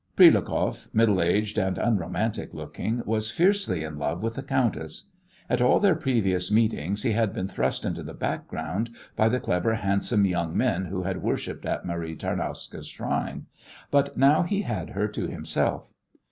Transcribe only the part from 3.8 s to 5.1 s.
in love with the countess.